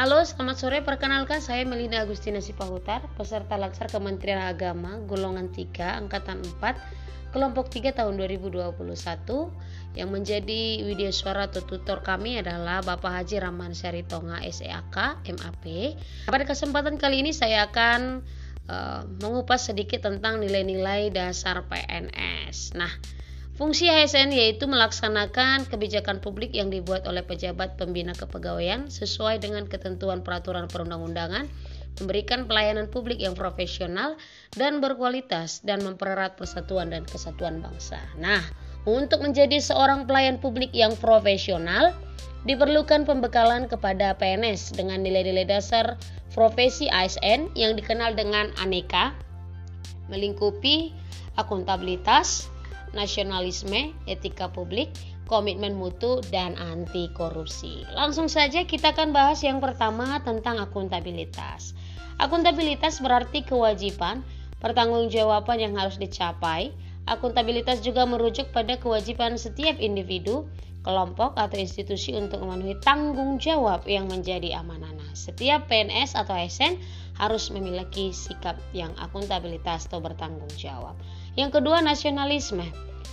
[0.00, 0.80] Halo, selamat sore.
[0.80, 7.92] Perkenalkan saya Melinda Agustina Sipahutar, peserta Latsar Kementerian Agama golongan 3 angkatan 4 kelompok 3
[7.92, 8.80] tahun 2021
[10.00, 15.64] yang menjadi video suara atau tutor kami adalah Bapak Haji Rahman Syaritonga SEAK MAP.
[16.32, 18.24] Pada kesempatan kali ini saya akan
[18.72, 22.72] uh, mengupas sedikit tentang nilai-nilai dasar PNS.
[22.72, 23.19] Nah,
[23.60, 30.24] Fungsi ASN yaitu melaksanakan kebijakan publik yang dibuat oleh pejabat pembina kepegawaian sesuai dengan ketentuan
[30.24, 31.44] peraturan perundang-undangan,
[32.00, 34.16] memberikan pelayanan publik yang profesional
[34.56, 38.00] dan berkualitas dan mempererat persatuan dan kesatuan bangsa.
[38.16, 38.40] Nah,
[38.88, 41.92] untuk menjadi seorang pelayan publik yang profesional,
[42.48, 46.00] diperlukan pembekalan kepada PNS dengan nilai-nilai dasar
[46.32, 49.12] profesi ASN yang dikenal dengan aneka,
[50.08, 50.96] melingkupi
[51.36, 52.48] akuntabilitas,
[52.92, 54.90] nasionalisme, etika publik,
[55.30, 57.86] komitmen mutu, dan anti korupsi.
[57.94, 61.72] Langsung saja kita akan bahas yang pertama tentang akuntabilitas.
[62.18, 64.26] Akuntabilitas berarti kewajiban,
[64.58, 66.74] pertanggungjawaban yang harus dicapai.
[67.08, 70.46] Akuntabilitas juga merujuk pada kewajiban setiap individu,
[70.84, 74.92] kelompok atau institusi untuk memenuhi tanggung jawab yang menjadi amanah.
[75.16, 76.80] Setiap PNS atau ASN
[77.20, 80.96] harus memiliki sikap yang akuntabilitas atau bertanggung jawab.
[81.38, 82.66] Yang kedua, nasionalisme.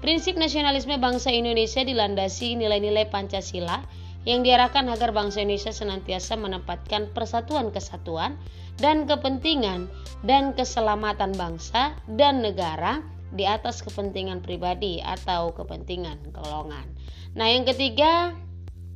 [0.00, 3.84] Prinsip nasionalisme bangsa Indonesia dilandasi nilai-nilai Pancasila
[4.24, 8.36] yang diarahkan agar bangsa Indonesia senantiasa menempatkan persatuan kesatuan
[8.80, 9.88] dan kepentingan
[10.24, 16.84] dan keselamatan bangsa dan negara di atas kepentingan pribadi atau kepentingan golongan.
[17.36, 18.34] Nah, yang ketiga,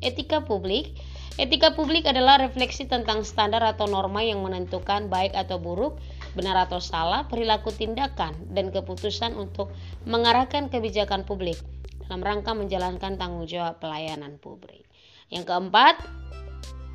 [0.02, 0.98] etika publik.
[1.34, 5.98] Etika publik adalah refleksi tentang standar atau norma yang menentukan baik atau buruk
[6.34, 9.70] benar atau salah, perilaku tindakan, dan keputusan untuk
[10.04, 11.58] mengarahkan kebijakan publik
[12.04, 14.84] dalam rangka menjalankan tanggung jawab pelayanan publik.
[15.32, 15.96] Yang keempat,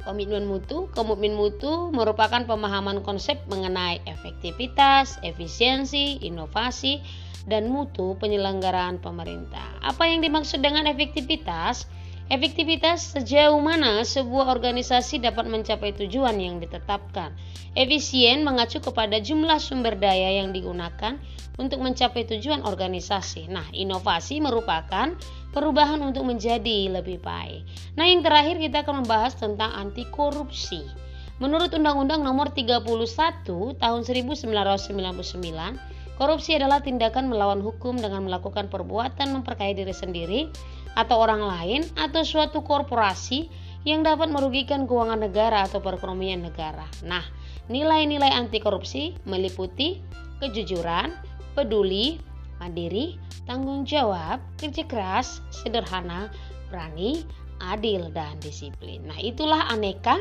[0.06, 0.88] komitmen mutu.
[0.94, 7.02] Komitmen mutu merupakan pemahaman konsep mengenai efektivitas, efisiensi, inovasi,
[7.50, 9.82] dan mutu penyelenggaraan pemerintah.
[9.82, 11.90] Apa yang dimaksud dengan efektivitas?
[12.30, 17.34] Efektivitas sejauh mana sebuah organisasi dapat mencapai tujuan yang ditetapkan.
[17.74, 21.18] Efisien mengacu kepada jumlah sumber daya yang digunakan
[21.58, 23.50] untuk mencapai tujuan organisasi.
[23.50, 25.18] Nah, inovasi merupakan
[25.58, 27.66] perubahan untuk menjadi lebih baik.
[27.98, 30.86] Nah, yang terakhir kita akan membahas tentang anti korupsi.
[31.42, 32.86] Menurut Undang-Undang Nomor 31
[33.82, 40.42] Tahun 1999, korupsi adalah tindakan melawan hukum dengan melakukan perbuatan memperkaya diri sendiri
[41.00, 43.48] atau orang lain atau suatu korporasi
[43.88, 46.84] yang dapat merugikan keuangan negara atau perekonomian negara.
[47.08, 47.24] Nah,
[47.72, 50.04] nilai-nilai anti korupsi meliputi
[50.44, 51.16] kejujuran,
[51.56, 52.20] peduli,
[52.60, 53.16] mandiri,
[53.48, 56.28] tanggung jawab, kerja keras, sederhana,
[56.68, 57.24] berani,
[57.64, 59.08] adil, dan disiplin.
[59.08, 60.20] Nah, itulah aneka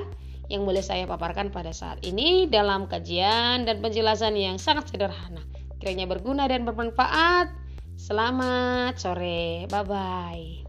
[0.48, 5.42] yang boleh saya paparkan pada saat ini dalam kajian dan penjelasan yang sangat sederhana.
[5.78, 7.54] Kiranya berguna dan bermanfaat.
[7.98, 10.67] Selamat sore, bye bye.